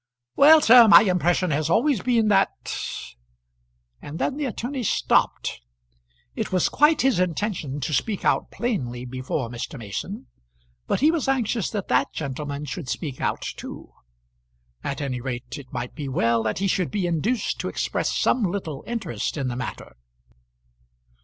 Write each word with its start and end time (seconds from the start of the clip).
"Well, 0.35 0.61
sir, 0.61 0.87
my 0.87 1.01
impression 1.03 1.51
has 1.51 1.69
always 1.69 2.01
been 2.01 2.27
that" 2.29 2.75
And 4.01 4.17
then 4.17 4.35
the 4.35 4.45
attorney 4.45 4.81
stopped. 4.81 5.61
It 6.35 6.51
was 6.51 6.69
quite 6.69 7.01
his 7.03 7.19
intention 7.19 7.79
to 7.81 7.93
speak 7.93 8.25
out 8.25 8.49
plainly 8.49 9.05
before 9.05 9.47
Mr. 9.47 9.77
Mason, 9.77 10.25
but 10.87 11.01
he 11.01 11.11
was 11.11 11.27
anxious 11.27 11.69
that 11.69 11.87
that 11.89 12.13
gentleman 12.13 12.65
should 12.65 12.89
speak 12.89 13.21
out 13.21 13.43
too. 13.43 13.93
At 14.83 15.01
any 15.01 15.21
rate 15.21 15.59
it 15.59 15.71
might 15.71 15.93
be 15.93 16.09
well 16.09 16.41
that 16.41 16.57
he 16.57 16.65
should 16.67 16.89
be 16.89 17.05
induced 17.05 17.59
to 17.59 17.67
express 17.69 18.11
some 18.11 18.41
little 18.41 18.83
interest 18.87 19.37
in 19.37 19.49
the 19.49 19.55
matter. 19.55 19.95